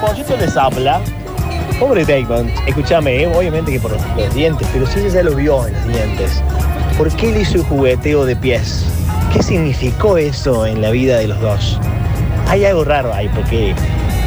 [0.00, 1.00] propósito les habla.
[1.80, 5.66] Pobre Damon, escúchame, eh, obviamente que por los, dientes, pero si ella ya lo vio
[5.66, 6.42] en los dientes.
[6.96, 8.84] ¿Por qué le hizo el jugueteo de pies?
[9.32, 11.78] ¿Qué significó eso en la vida de los dos?
[12.48, 13.74] Hay algo raro ahí, porque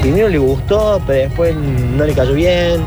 [0.02, 2.86] primero le gustó, pero después no le cayó bien.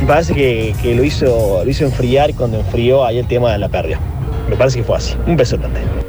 [0.00, 3.58] Me parece que, que lo, hizo, lo hizo enfriar cuando enfrió ahí el tema de
[3.58, 3.98] la pérdida.
[4.50, 5.14] Me parece que fue así.
[5.26, 6.07] Un beso grande.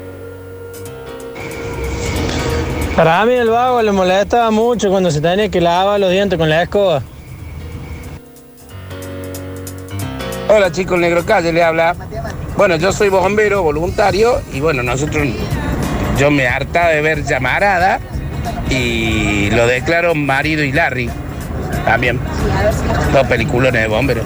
[3.00, 6.50] Para mí el vago le molestaba mucho cuando se tenía que lavar los dientes con
[6.50, 7.02] la escoba.
[10.50, 11.96] Hola chicos, Negro Calle le habla.
[12.58, 15.26] Bueno, yo soy bombero voluntario y bueno, nosotros,
[16.18, 18.02] yo me harta de ver llamarada
[18.70, 21.10] y lo declaro marido y Larry
[21.86, 22.20] también.
[23.14, 24.26] Dos peliculones de bomberos.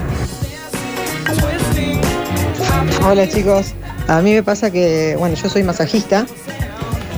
[3.07, 3.76] Hola chicos,
[4.07, 6.26] a mí me pasa que, bueno, yo soy masajista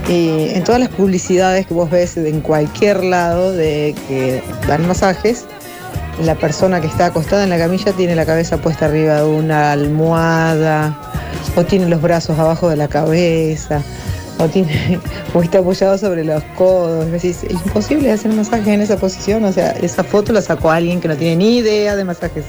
[0.08, 5.45] y en todas las publicidades que vos ves en cualquier lado de que dan masajes,
[6.23, 9.72] la persona que está acostada en la camilla tiene la cabeza puesta arriba de una
[9.72, 10.97] almohada
[11.56, 13.81] o tiene los brazos abajo de la cabeza
[14.38, 15.00] o tiene
[15.34, 17.12] o está apoyado sobre los codos.
[17.23, 21.08] Es imposible hacer masajes en esa posición, o sea, esa foto la sacó alguien que
[21.08, 22.45] no tiene ni idea de masajes.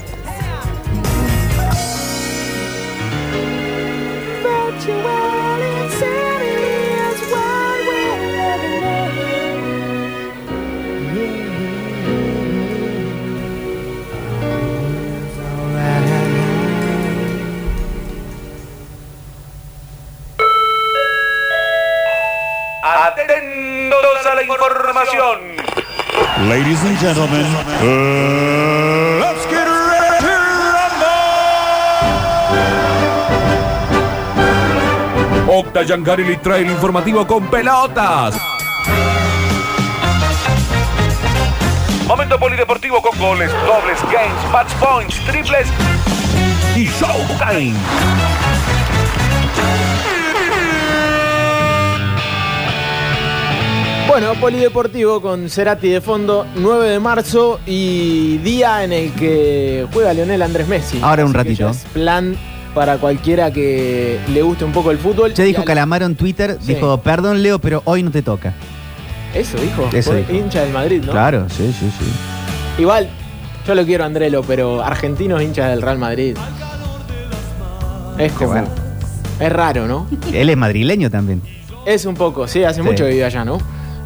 [23.17, 25.57] Atentos a la información.
[26.47, 27.45] Ladies and gentlemen,
[27.81, 30.27] uh, let's get ready to
[35.47, 35.57] rumble.
[35.57, 38.37] Octa Yancari le trae el informativo con pelotas.
[42.05, 45.67] Momento polideportivo con goles, dobles, games, match points, triples
[46.75, 47.73] y showtime.
[54.07, 60.13] Bueno, Polideportivo con Cerati de fondo, 9 de marzo y día en el que juega
[60.13, 60.99] Lionel Andrés Messi.
[61.01, 61.69] Ahora un ratito.
[61.69, 62.35] es plan
[62.73, 65.33] para cualquiera que le guste un poco el fútbol.
[65.33, 66.73] Ya dijo al- Calamaro en Twitter, Sí.
[66.75, 68.53] dijo, perdón Leo, pero hoy no te toca.
[69.35, 69.89] Eso dijo.
[69.93, 70.31] Eso dijo.
[70.31, 71.11] hincha del Madrid, ¿no?
[71.11, 72.81] Claro, sí, sí, sí.
[72.81, 73.09] Igual,
[73.67, 76.35] yo lo quiero Andrelo, pero argentinos hinchas del Real Madrid.
[78.17, 78.51] Es como.
[78.51, 78.67] bueno.
[79.39, 80.07] Es raro, ¿no?
[80.33, 81.41] Él es madrileño también.
[81.85, 82.87] Es un poco, sí, hace Sí.
[82.87, 83.59] mucho que vive allá, ¿no?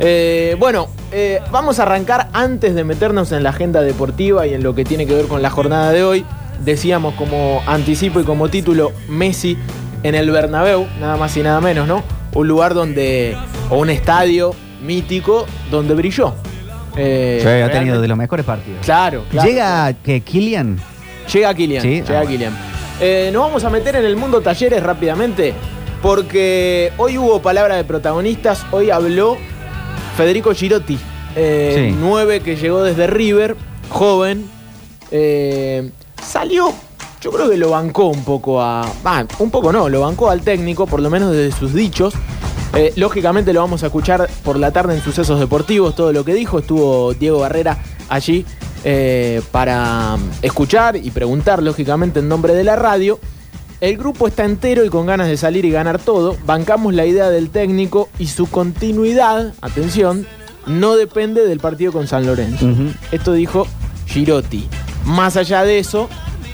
[0.03, 4.63] Eh, bueno, eh, vamos a arrancar antes de meternos en la agenda deportiva y en
[4.63, 6.25] lo que tiene que ver con la jornada de hoy.
[6.63, 9.57] Decíamos como anticipo y como título Messi
[10.03, 12.03] en el Bernabéu, nada más y nada menos, ¿no?
[12.34, 13.38] Un lugar donde,
[13.69, 16.33] o un estadio mítico donde brilló.
[16.97, 18.83] Eh, Sí, ha tenido de los mejores partidos.
[18.83, 19.47] Claro, claro.
[19.47, 20.79] Llega que Kylian.
[21.31, 21.81] Llega Kylian.
[21.81, 22.57] Sí, Llega ah, Kylian.
[23.00, 25.53] Eh, nos vamos a meter en el mundo talleres rápidamente.
[26.01, 28.66] Porque hoy hubo palabra de protagonistas.
[28.72, 29.38] Hoy habló
[30.18, 30.98] Federico Girotti.
[31.36, 31.98] eh, Sí.
[32.00, 33.56] Nueve que llegó desde River,
[33.90, 34.50] joven.
[35.12, 35.92] eh,
[36.24, 36.74] salió.
[37.22, 38.82] Yo creo que lo bancó un poco a.
[39.06, 42.14] ah, un poco no, lo bancó al técnico, por lo menos desde sus dichos.
[42.74, 46.34] Eh, lógicamente lo vamos a escuchar por la tarde en sucesos deportivos, todo lo que
[46.34, 46.60] dijo.
[46.60, 47.78] Estuvo Diego Barrera
[48.10, 48.46] allí
[48.86, 53.20] eh, para escuchar y preguntar, lógicamente, en nombre de la radio.
[53.81, 56.38] El grupo está entero y con ganas de salir y ganar todo.
[56.46, 60.28] Bancamos la idea del técnico y su continuidad, atención,
[60.68, 62.68] no depende del partido con San Lorenzo.
[63.12, 63.66] Esto dijo
[64.06, 64.68] Girotti.
[65.06, 66.09] Más allá de eso,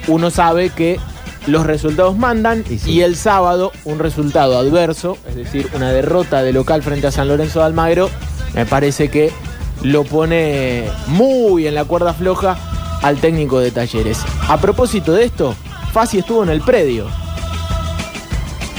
[0.07, 1.01] uno sabe que
[1.47, 6.81] los resultados mandan Y el sábado un resultado adverso, es decir, una derrota de local
[6.81, 8.09] frente a San Lorenzo de Almagro,
[8.55, 9.33] me parece que
[9.83, 12.57] lo pone muy en la cuerda floja
[13.01, 14.19] al técnico de Talleres.
[14.47, 15.55] A propósito de esto,
[15.97, 17.07] Fassi estuvo en el predio.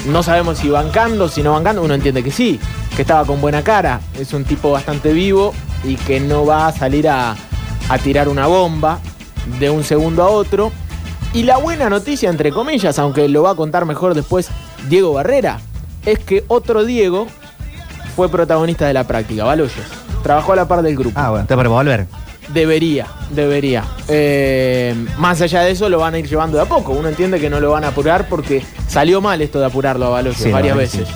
[0.06, 2.60] No sabemos si bancando, si no bancando, uno entiende que sí,
[2.94, 6.72] que estaba con buena cara, es un tipo bastante vivo y que no va a
[6.72, 7.34] salir a,
[7.88, 9.00] a tirar una bomba
[9.58, 10.70] de un segundo a otro.
[11.34, 14.48] Y la buena noticia, entre comillas, aunque lo va a contar mejor después
[14.88, 15.58] Diego Barrera,
[16.06, 17.26] es que otro Diego
[18.14, 19.72] fue protagonista de la práctica, Baloyes.
[20.22, 21.18] Trabajó a la par del grupo.
[21.18, 22.06] Ah, bueno, está para volver.
[22.52, 23.84] Debería, debería.
[24.08, 26.92] Eh, más allá de eso, lo van a ir llevando de a poco.
[26.92, 30.10] Uno entiende que no lo van a apurar porque salió mal esto de apurarlo a
[30.34, 31.08] Sí, la varias veces.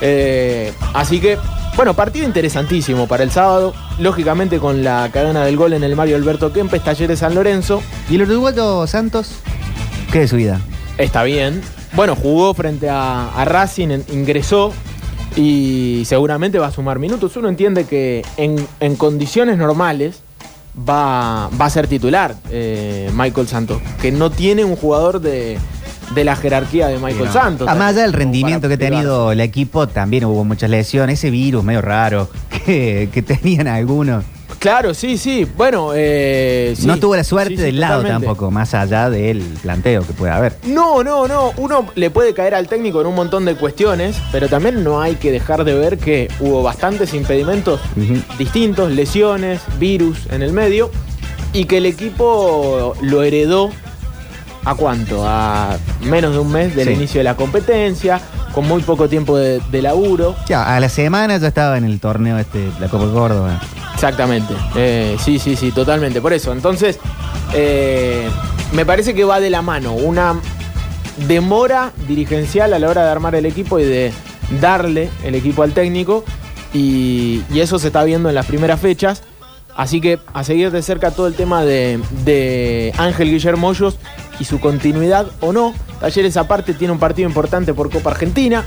[0.00, 1.36] Eh, así que,
[1.76, 3.74] bueno, partido interesantísimo para el sábado.
[3.98, 7.82] Lógicamente con la cadena del gol en el Mario Alberto Kempes, Talleres San Lorenzo.
[8.08, 9.32] ¿Y el uruguayo Santos?
[10.10, 10.60] ¿Qué de su vida?
[10.96, 11.60] Está bien.
[11.92, 14.72] Bueno, jugó frente a, a Racing, en- ingresó
[15.36, 17.36] y seguramente va a sumar minutos.
[17.36, 20.22] Uno entiende que en, en condiciones normales
[20.88, 25.58] va, va a ser titular eh, Michael Santos, que no tiene un jugador de,
[26.14, 27.32] de la jerarquía de Michael No.
[27.32, 27.68] Santos.
[27.68, 31.18] Ah, más allá del rendimiento que ha tenido el equipo, también hubo muchas lesiones.
[31.18, 32.28] Ese virus medio raro
[32.64, 34.24] que, que tenían algunos.
[34.58, 35.46] Claro, sí, sí.
[35.56, 36.86] Bueno, eh, sí.
[36.86, 40.32] no tuvo la suerte Sí, sí, del lado tampoco, más allá del planteo que puede
[40.32, 40.56] haber.
[40.64, 41.52] No, no, no.
[41.56, 45.14] Uno le puede caer al técnico en un montón de cuestiones, pero también no hay
[45.16, 47.80] que dejar de ver que hubo bastantes impedimentos
[48.38, 50.90] distintos, lesiones, virus en el medio,
[51.52, 53.70] y que el equipo lo heredó
[54.64, 55.24] a cuánto?
[55.26, 56.94] A menos de un mes del Sí.
[56.94, 58.20] inicio de la competencia,
[58.54, 60.34] con muy poco tiempo de, de laburo.
[60.48, 63.60] Ya, a la semana ya estaba en el torneo este, la Copa Córdoba.
[64.00, 64.54] Exactamente.
[64.76, 66.22] Eh, sí, sí, sí, totalmente.
[66.22, 66.52] Por eso.
[66.52, 66.98] Entonces,
[67.52, 68.30] eh,
[68.72, 70.40] me parece que va de la mano una
[71.28, 74.10] demora dirigencial a la hora de armar el equipo y de
[74.58, 76.24] darle el equipo al técnico.
[76.72, 79.22] Y, eso se está viendo en las primeras fechas.
[79.76, 83.98] Así que a seguir de cerca todo el tema de, de Ángel Guillermo Hoyos
[84.38, 85.74] y su continuidad o no.
[86.00, 88.64] Talleres aparte tiene un partido importante por Copa Argentina.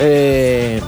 [0.00, 0.80] Eh,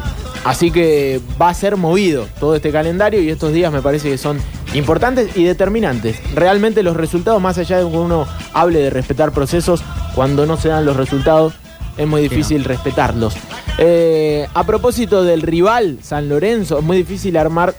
[0.45, 4.19] así que va a ser movido todo este calendario y estos días me parece que
[4.19, 4.39] son
[4.75, 6.17] importantes y determinantes.
[6.35, 9.83] Realmente los resultados, más allá de que uno hable de respetar procesos,
[10.15, 11.55] cuando no se dan los resultados
[11.97, 13.35] es muy difícil respetarlos.
[13.79, 17.75] Eh, a propósito del rival, San Lorenzo, es muy difícil armar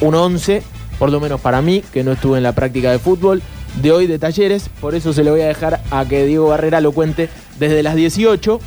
[0.00, 0.62] un 11,
[0.98, 3.42] por lo menos para mí, que no estuve en la práctica de fútbol,
[3.80, 4.68] de hoy de talleres.
[4.80, 7.94] Por eso se le voy a dejar a que Diego Barrera lo cuente desde las
[7.94, 8.60] 18.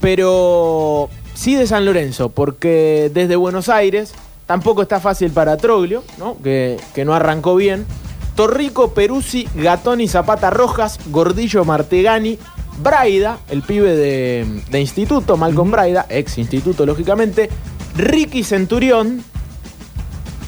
[0.00, 4.14] Pero sí de San Lorenzo, porque desde Buenos Aires
[4.46, 6.36] tampoco está fácil para Troglio, ¿no?
[6.42, 7.86] Que, que no arrancó bien.
[8.34, 12.38] Torrico, Peruzzi, Gatoni, Zapata Rojas, Gordillo, Martegani,
[12.82, 17.50] Braida, el pibe de, de instituto, Malcolm Braida, ex instituto lógicamente,
[17.96, 19.22] Ricky Centurión,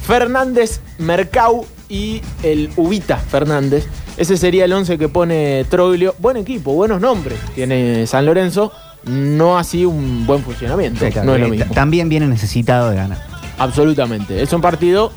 [0.06, 3.86] Fernández, Mercau y el Ubita Fernández.
[4.16, 6.14] Ese sería el 11 que pone Troglio.
[6.18, 8.72] Buen equipo, buenos nombres tiene San Lorenzo.
[9.06, 11.04] No así un buen funcionamiento.
[11.04, 11.74] Sí, claro, no es lo eh, mismo.
[11.74, 13.18] También viene necesitado de ganar.
[13.58, 14.42] Absolutamente.
[14.42, 15.12] Es un partido,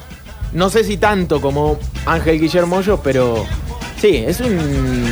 [0.54, 3.46] no sé si tanto como Ángel Guillermo Hoyos, pero
[4.00, 4.58] sí, es un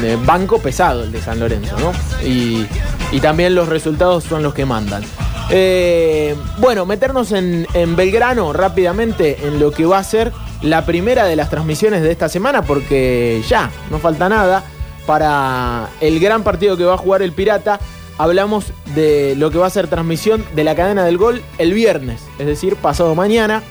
[0.03, 1.91] eh, banco pesado el de San Lorenzo, ¿no?
[2.27, 2.65] Y,
[3.11, 5.03] y también los resultados son los que mandan.
[5.49, 10.31] Eh, bueno, meternos en, en Belgrano rápidamente en lo que va a ser
[10.61, 14.63] la primera de las transmisiones de esta semana, porque ya, no falta nada
[15.05, 17.79] para el gran partido que va a jugar el Pirata.
[18.17, 22.21] Hablamos de lo que va a ser transmisión de la cadena del gol el viernes,
[22.39, 23.61] es decir, pasado mañana.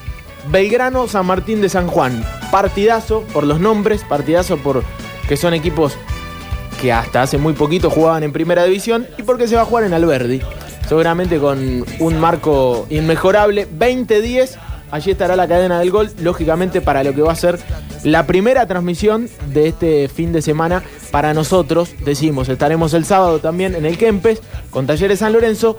[0.50, 2.22] Belgrano, San Martín de San Juan.
[2.50, 4.84] Partidazo por los nombres, partidazo por
[5.26, 5.96] que son equipos
[6.82, 9.84] que hasta hace muy poquito jugaban en primera división y porque se va a jugar
[9.84, 10.42] en Alberdi.
[10.86, 13.66] Seguramente con un marco inmejorable.
[13.66, 14.58] 20-10.
[14.90, 17.58] Allí estará la cadena del gol, lógicamente para lo que va a ser
[18.04, 21.90] la primera transmisión de este fin de semana para nosotros.
[22.04, 24.40] Decimos, estaremos el sábado también en el Kempes
[24.70, 25.78] con Talleres San Lorenzo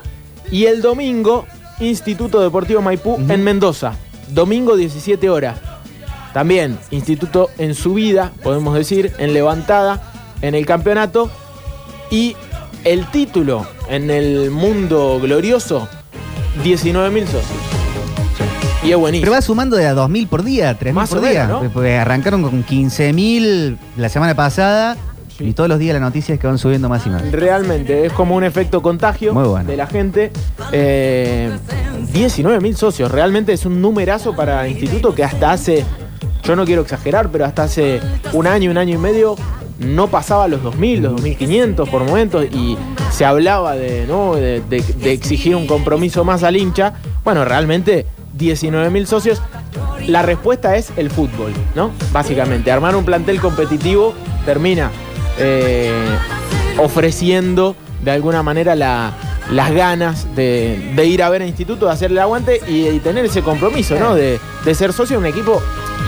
[0.51, 1.45] y el domingo
[1.79, 3.93] Instituto Deportivo Maipú en Mendoza.
[4.29, 5.59] Domingo 17 horas.
[6.33, 10.11] También Instituto en subida, podemos decir, en levantada
[10.41, 11.29] en el campeonato.
[12.09, 12.35] Y
[12.83, 15.87] el título en el mundo glorioso,
[16.63, 17.84] 19.000 socios.
[18.85, 19.23] Y es buenísimo.
[19.25, 21.47] Pero va sumando de a 2.000 por día, 3.000 Más por o menos, día.
[21.47, 21.69] ¿no?
[21.71, 24.95] Porque arrancaron con 15.000 la semana pasada
[25.37, 25.43] Sí.
[25.49, 27.29] y todos los días la noticia es que van subiendo más y más.
[27.31, 29.69] Realmente, es como un efecto contagio Muy bueno.
[29.69, 30.31] de la gente.
[30.71, 31.51] Eh,
[32.13, 35.83] 19.000 socios, realmente es un numerazo para instituto que hasta hace,
[36.43, 37.99] yo no quiero exagerar, pero hasta hace
[38.33, 39.35] un año, un año y medio
[39.79, 42.77] no pasaba los 2.000, los 2.500 por momentos y
[43.11, 44.35] se hablaba de, ¿no?
[44.35, 46.93] de, de- de exigir un compromiso más al hincha.
[47.25, 48.05] Bueno, realmente
[48.37, 49.41] 19.000 socios.
[50.07, 51.91] La respuesta es el fútbol, ¿no?
[52.11, 54.13] Básicamente, armar un plantel competitivo
[54.45, 54.91] termina
[55.39, 55.91] eh,
[56.77, 59.13] ofreciendo de alguna manera la-
[59.51, 62.99] las ganas de, de ir a ver a instituto, de hacerle el aguante y, y
[62.99, 64.15] tener ese compromiso, ¿no?
[64.15, 65.61] De, de ser socio de un equipo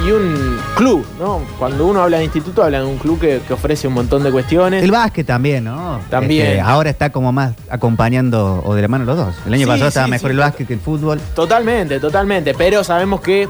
[0.06, 1.42] y un club, ¿no?
[1.58, 4.32] Cuando uno habla de instituto, habla de un club que, que ofrece un montón de
[4.32, 4.84] cuestiones.
[4.84, 6.00] El básquet también, ¿no?
[6.10, 6.46] También.
[6.48, 9.36] Este, ahora está como más acompañando o de la mano los dos.
[9.46, 10.34] El año Sí, pasado estaba sí, mejor sí.
[10.34, 11.20] el básquet que el fútbol.
[11.36, 12.54] Totalmente, totalmente.
[12.54, 13.48] Pero sabemos que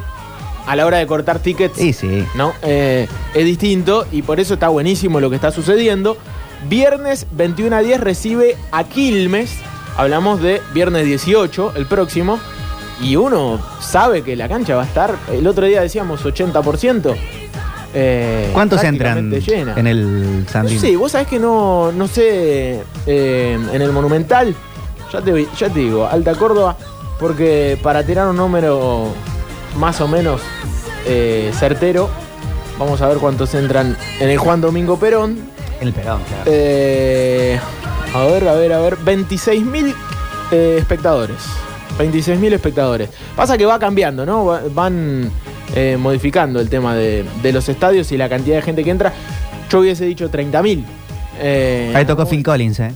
[0.65, 2.25] a la hora de cortar tickets, Sí, sí.
[2.36, 2.53] ¿no?
[2.62, 6.17] Eh, es distinto y por eso está buenísimo lo que está sucediendo.
[6.70, 9.51] Viernes 21 a 10 recibe a Quilmes.
[9.96, 12.39] Hablamos de viernes 18, el próximo.
[13.01, 17.16] Y uno sabe que la cancha va a estar, el otro día decíamos 80%.
[17.94, 19.74] eh, ¿Cuántos entran llena.
[19.75, 20.80] en el Sandín?
[20.80, 24.56] Sí, vos sabés que no, no sé, eh, en el Monumental,
[25.12, 26.75] ya te, ya te digo, Alta Córdoba,
[27.20, 29.08] porque para tirar un número
[29.77, 30.42] más o menos
[31.06, 32.10] eh, certero,
[32.77, 35.39] Vamos a ver cuántos entran en el Juan Domingo Perón.
[35.82, 36.44] En el Perón, claro.
[36.46, 37.60] Eh,
[38.13, 38.98] a ver, a ver, a ver.
[38.98, 39.96] 26.000
[40.51, 41.38] eh, espectadores.
[41.98, 43.10] 26.000 espectadores.
[43.36, 44.46] Pasa que va cambiando, ¿no?
[44.46, 45.30] Va- Van
[45.75, 49.13] eh, modificando el tema de, de los estadios y la cantidad de gente que entra.
[49.70, 50.84] Yo hubiese dicho 30.000.
[51.39, 52.92] Eh, Ahí tocó Phil Collins, ¿eh?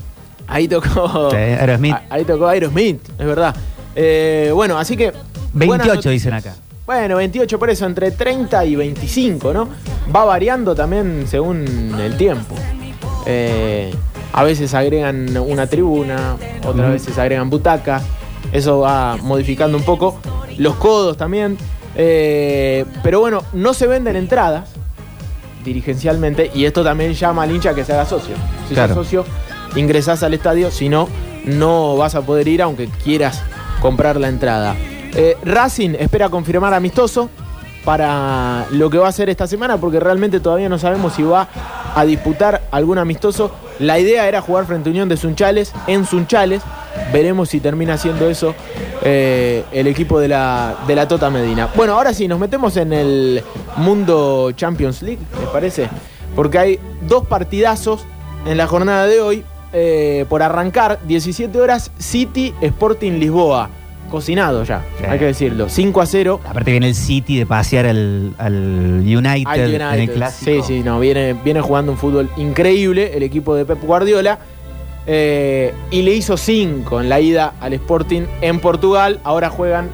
[0.48, 1.29] Ahí tocó.
[1.31, 1.93] Sí, Aerosmith.
[1.96, 3.55] Ah, Ahí tocó Aerosmith, es verdad.
[3.96, 5.12] Eh, bueno, así que.
[5.53, 6.55] buenas 28 not- dicen acá.
[6.86, 9.70] Bueno, 28 por eso, entre 30 y 25, ¿no?
[10.13, 12.55] Va variando también según el tiempo.
[13.25, 13.93] Eh,
[14.34, 18.03] a veces agregan una tribuna, otras veces agregan butacas.
[18.51, 20.19] Eso va modificando un poco.
[20.57, 21.57] Los codos también.
[21.95, 24.69] Eh, pero bueno, no se venden entradas
[25.63, 28.36] dirigencialmente y esto también llama al hincha que se haga socio.
[28.67, 28.95] Si Claro.
[28.95, 29.25] sos socio,
[29.75, 31.07] ingresás al estadio, si no,
[31.45, 33.41] no vas a poder ir aunque quieras
[33.81, 34.75] comprar la entrada.
[35.13, 37.29] Eh, Racing espera confirmar amistoso
[37.83, 41.48] para lo que va a hacer esta semana porque realmente todavía no sabemos si va
[41.95, 43.51] a disputar algún amistoso.
[43.79, 46.62] La idea era jugar frente a Unión de Sunchales en Sunchales.
[47.13, 48.53] Veremos si termina haciendo eso
[49.03, 51.69] eh, el equipo de la, de la Tota Medina.
[51.75, 53.43] Bueno, ahora sí, nos metemos en el
[53.77, 55.89] Mundo Champions League, ¿les parece?
[56.36, 58.05] Porque hay dos partidazos
[58.45, 59.43] en la jornada de hoy.
[59.74, 63.69] eh, por arrancar, 17 horas, City Sporting Lisboa.
[64.10, 65.05] Cocinado ya, Sí.
[65.07, 65.69] hay que decirlo.
[65.69, 66.41] 5 a 0.
[66.45, 70.13] Aparte viene el City de pasear al, al United, Al en el United.
[70.15, 70.51] clásico.
[70.51, 74.39] Sí, sí, no, viene, viene jugando un fútbol increíble el equipo de Pep Guardiola.
[75.08, 79.20] Eh, y le hizo 5 en la ida al Sporting en Portugal.
[79.24, 79.89] Ahora juegan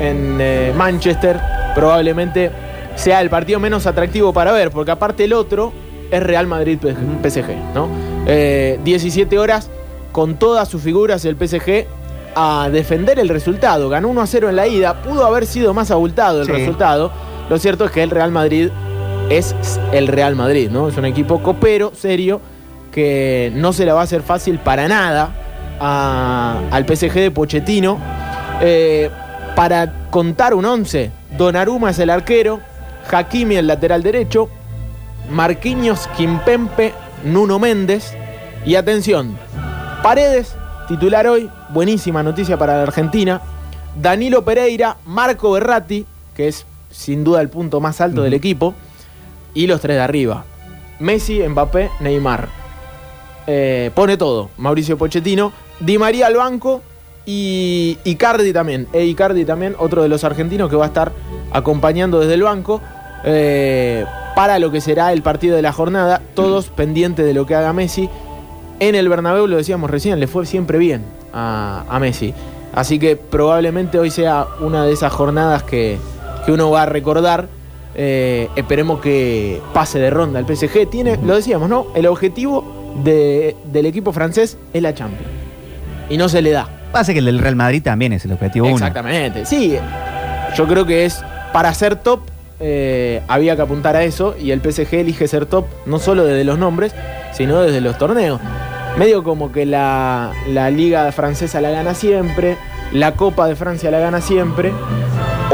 [0.00, 1.40] en eh, Manchester.
[1.74, 2.50] Probablemente
[2.96, 5.72] sea el partido menos atractivo para ver, porque aparte el otro
[6.10, 7.88] es Real Madrid PSG, ¿no?
[8.26, 9.70] Eh, 17 horas
[10.12, 11.86] con todas sus figuras el PSG
[12.34, 13.88] a defender el resultado.
[13.88, 16.52] Ganó 1 a 0 en la ida, pudo haber sido más abultado el Sí.
[16.52, 17.12] resultado.
[17.48, 18.70] Lo cierto es que el Real Madrid
[19.30, 19.54] es
[19.92, 20.88] el Real Madrid, ¿no?
[20.88, 22.40] Es un equipo copero, serio,
[22.92, 25.30] que no se la va a hacer fácil para nada
[25.80, 27.98] a- al PSG de Pochettino.
[28.60, 29.10] Eh,
[29.54, 32.60] para contar un 11, Donnarumma es el arquero,
[33.10, 34.48] Hakimi el lateral derecho,
[35.30, 36.92] Marquinhos, Kimpempe,
[37.24, 38.14] Nuno Méndez
[38.64, 39.36] y atención,
[40.02, 40.54] Paredes,
[40.86, 43.40] titular hoy, buenísima noticia para la Argentina,
[44.00, 48.74] Danilo Pereira, Marco Berratti, que es sin duda el punto más alto del equipo,
[49.54, 50.44] y los tres de arriba,
[51.00, 52.48] Messi, Mbappé, Neymar.
[53.50, 56.82] Eh, pone todo, Mauricio Pochettino, Di María al banco
[57.24, 58.86] y Icardi también.
[58.92, 61.12] E Icardi también, otro de los argentinos que va a estar
[61.50, 62.82] acompañando desde el banco
[63.24, 64.04] eh,
[64.36, 66.20] para lo que será el partido de la jornada.
[66.34, 68.10] Todos pendientes de lo que haga Messi.
[68.80, 71.02] En el Bernabéu, lo decíamos recién, le fue siempre bien
[71.32, 72.34] a, a Messi.
[72.74, 75.98] Así que probablemente hoy sea una de esas jornadas que,
[76.44, 77.48] que uno va a recordar.
[77.94, 80.88] Eh, esperemos que pase de ronda el PSG.
[80.90, 81.86] Tiene, lo decíamos, ¿no?
[81.94, 85.26] El objetivo de- del equipo francés es la Champions.
[86.10, 86.68] Y no se le da.
[86.92, 88.76] Pasa que el del Real Madrid también es el objetivo uno.
[88.76, 89.44] Exactamente.
[89.44, 89.76] Sí,
[90.56, 92.20] yo creo que es para ser top
[92.60, 96.42] eh, había que apuntar a eso y el PSG elige ser top no solo desde
[96.44, 96.92] los nombres,
[97.32, 98.40] sino desde los torneos.
[98.98, 102.56] Medio como que la, la liga francesa la gana siempre,
[102.92, 104.72] la Copa de Francia la gana siempre,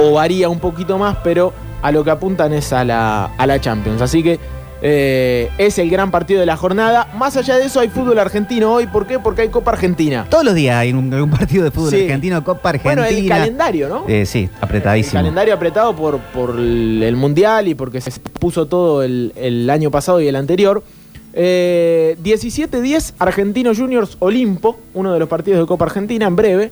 [0.01, 3.61] o varía un poquito más, pero a lo que apuntan es a la, a la
[3.61, 4.01] Champions.
[4.01, 4.39] Así que
[4.87, 7.09] eh, es el gran partido de la jornada.
[7.17, 8.87] Más allá de eso hay fútbol argentino hoy.
[8.87, 9.19] ¿Por qué?
[9.19, 10.27] Porque hay Copa Argentina.
[10.29, 12.03] Todos los días hay un, un partido de fútbol Sí.
[12.03, 13.03] argentino, Copa Argentina.
[13.03, 14.05] Bueno, el calendario, ¿no?
[14.07, 15.15] Eh, sí, El apretadísimo.
[15.21, 19.91] calendario apretado por, por el el Mundial y porque se puso todo el, el año
[19.91, 20.85] pasado y el anterior.
[21.33, 26.71] Eh, 17-10 Argentinos Juniors Olimpo, uno de los partidos de Copa Argentina en breve.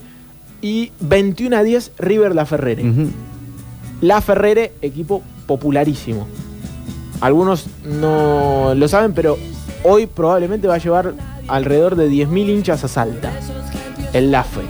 [0.61, 2.85] Y 21-10 River La Ferrere.
[4.01, 6.27] La Ferrere, equipo popularísimo.
[7.23, 9.39] Algunos no lo saben, pero
[9.85, 11.15] hoy probablemente va a llevar
[11.47, 13.31] alrededor de 10.000 hinchas a Salta.
[14.13, 14.61] El LAFE.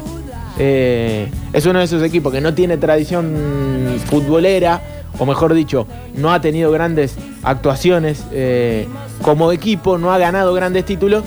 [0.59, 4.83] Eh, es uno de esos equipos que no tiene tradición futbolera,
[5.19, 8.87] o mejor dicho, no ha tenido grandes actuaciones eh,
[9.23, 11.25] como equipo, no ha ganado grandes títulos,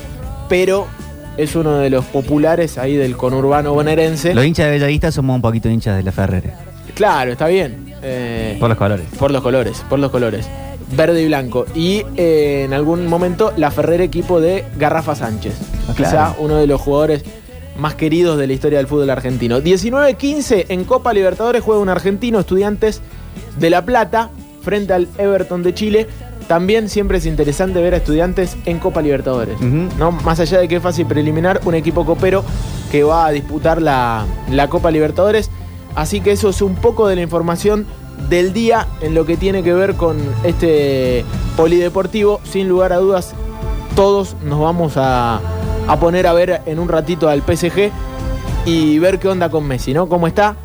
[0.47, 0.85] pero
[1.37, 4.35] es uno de los populares ahí del conurbano bonaerense.
[4.35, 6.53] Los hinchas de Bellavista somos un poquito hinchas de la Ferrere.
[6.93, 7.93] Claro, está bien.
[8.03, 9.05] Eh, Por los colores.
[9.17, 10.47] por los colores, por los colores.
[10.91, 11.65] Verde y blanco.
[11.73, 15.53] Y eh, en algún momento la Ferrer equipo de Garrafa Sánchez.
[15.89, 17.23] Ah, Quizá uno de los jugadores
[17.77, 19.59] más queridos de la historia del fútbol argentino.
[19.59, 23.01] 19-15 en Copa Libertadores juega un argentino, Estudiantes
[23.59, 24.29] de La Plata,
[24.61, 26.07] frente al Everton de Chile.
[26.47, 29.59] También siempre es interesante ver a estudiantes en Copa Libertadores.
[29.59, 30.11] ¿no?
[30.11, 32.43] Más allá de que es fácil preliminar, un equipo copero
[32.91, 35.49] que va a disputar la, la Copa Libertadores.
[35.95, 37.87] Así que eso es un poco de la información
[38.29, 42.41] del día en lo que tiene que ver con este polideportivo.
[42.43, 43.33] Sin lugar a dudas,
[43.95, 45.39] todos nos vamos a,
[45.87, 47.91] a poner a ver en un ratito al PSG
[48.65, 50.07] y ver qué onda con Messi, ¿no?
[50.07, 50.55] Cómo está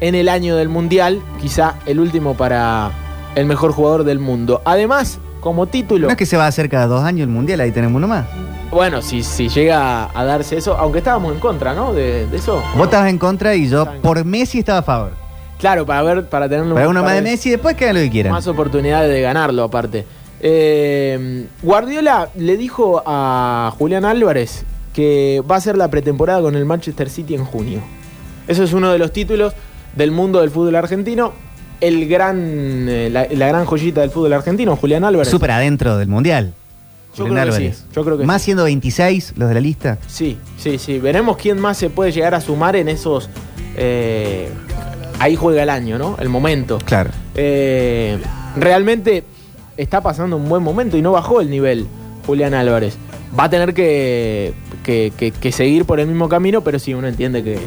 [0.00, 2.90] en el año del Mundial, quizá el último para
[3.34, 4.62] el mejor jugador del mundo.
[4.64, 6.06] Además, como título...
[6.06, 8.08] No es que se va a hacer cada dos años el mundial, ahí tenemos uno
[8.08, 8.26] más.
[8.70, 11.92] Bueno, si, si llega a darse eso, aunque estábamos en contra, ¿no?
[11.92, 12.62] De, de eso.
[12.76, 15.12] Vos estabas en contra y yo por Messi estaba a favor.
[15.60, 18.02] Claro, para ver, para tener Para uno más de Messi y después que hagan lo
[18.02, 18.32] que quieran.
[18.32, 20.04] más oportunidades de ganarlo aparte.
[20.40, 24.64] Eh, Guardiola le dijo a Julián Álvarez
[24.94, 27.80] que va a ser la pretemporada con el Manchester City en junio.
[28.48, 29.52] Eso es uno de los títulos
[29.94, 31.32] del mundo del fútbol argentino.
[31.80, 32.38] El gran,
[32.88, 35.28] eh, la, la gran joyita del fútbol argentino, Julián Álvarez.
[35.30, 36.54] Súper adentro del mundial.
[37.14, 37.76] Yo Julián creo que Álvarez.
[37.78, 38.46] sí, yo creo que Más sí.
[38.46, 39.98] siendo 26 los de la lista.
[40.06, 40.98] Sí, sí, sí.
[40.98, 43.28] Veremos quién más se puede llegar a sumar en esos.
[43.76, 44.48] eh,
[45.20, 46.16] ahí juega el año, ¿no?
[46.18, 46.78] El momento.
[46.84, 47.10] Claro.
[47.36, 48.18] Eh,
[48.56, 49.22] realmente
[49.76, 51.86] está pasando un buen momento y no bajó el nivel
[52.26, 52.96] Julián Álvarez.
[53.38, 57.06] Va a tener que, que- que- que seguir por el mismo camino, pero sí, uno
[57.06, 57.58] entiende que,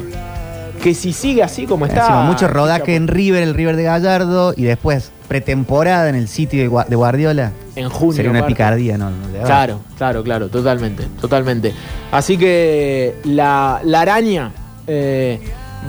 [0.82, 2.00] que si sigue así como está.
[2.02, 6.58] Encima, mucho rodaje en River, el River de Gallardo, y después pretemporada en el City
[6.58, 7.52] de, Gua- de Guardiola.
[7.76, 8.12] En junio.
[8.14, 9.10] Sería una picardía, ¿no?
[9.44, 11.72] Claro, claro, claro, totalmente, totalmente.
[12.12, 14.52] Así que la, la araña
[14.86, 15.40] eh,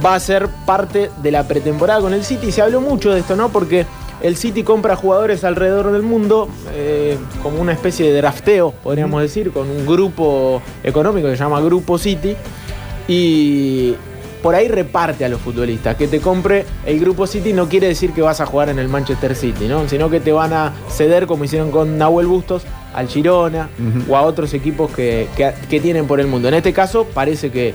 [0.03, 2.51] va a ser parte de la pretemporada con el City.
[2.51, 3.49] Se habló mucho de esto, ¿no?
[3.49, 3.85] Porque
[4.21, 9.51] el City compra jugadores alrededor del mundo eh, como una especie de drafteo, podríamos decir,
[9.51, 12.35] con un grupo económico que se llama Grupo City.
[13.07, 13.95] Y
[14.41, 15.95] por ahí reparte a los futbolistas.
[15.95, 18.87] Que te compre el Grupo City no quiere decir que vas a jugar en el
[18.87, 19.87] Manchester City, ¿no?
[19.89, 22.63] Sino que te van a ceder, como hicieron con Nahuel Bustos,
[22.94, 23.70] al Girona
[24.10, 26.48] o a otros equipos que, que- que tienen por el mundo.
[26.48, 27.74] En este caso, parece que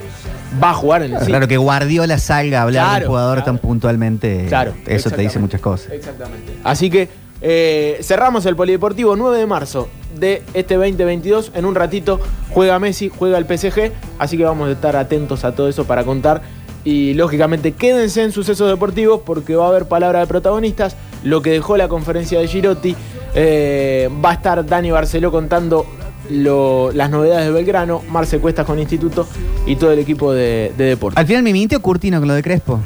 [0.62, 1.25] va a jugar en el.
[1.26, 3.45] Claro que Guardiola salga a hablar Claro, del jugador claro.
[3.47, 4.47] tan puntualmente.
[4.49, 5.93] Claro, Eso te dice muchas cosas.
[5.93, 6.52] Exactamente.
[6.64, 7.09] Así que
[7.43, 11.53] eh, cerramos el Polideportivo 9 de marzo de este 2022.
[11.55, 12.20] En un ratito
[12.51, 13.92] juega Messi, juega el PSG.
[14.18, 16.42] Así que vamos a estar atentos a todo eso para contar.
[16.83, 20.96] Y lógicamente quédense en sucesos deportivos porque va a haber palabra de protagonistas.
[21.24, 22.96] Lo que dejó la conferencia de Girotti.
[23.35, 25.87] Eh, va a estar Dani Barceló contando
[26.30, 28.02] lo- las novedades de Belgrano.
[28.09, 29.26] Marce Cuestas con Instituto
[29.66, 31.18] y todo el equipo de, de deporte.
[31.20, 32.80] Al final me mintió Curtino con lo de Crespo.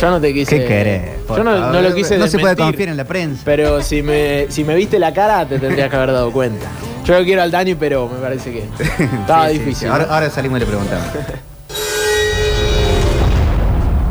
[0.00, 0.58] Yo no te quise.
[0.58, 1.02] ¿Qué querés?
[1.28, 3.42] Yo no, lo quise No se puede confiar en la prensa.
[3.44, 6.66] Pero si me, si me viste la cara, te tendrías que haber dado cuenta.
[7.06, 8.58] Yo lo quiero al Dani, pero me parece que
[9.20, 9.74] estaba Sí, sí, difícil.
[9.76, 9.86] sí.
[9.86, 11.06] Ahora, ahora salimos y le preguntamos.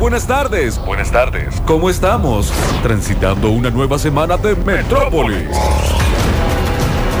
[0.04, 1.62] Buenas tardes, buenas tardes.
[1.64, 2.52] ¿Cómo estamos?
[2.82, 5.48] Transitando una nueva semana de Metrópolis.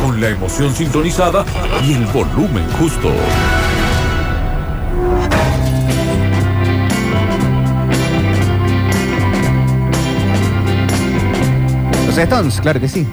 [0.04, 1.46] Con la emoción sintonizada
[1.82, 3.10] y el volumen justo.
[12.06, 13.08] Los Stones, claro que sí.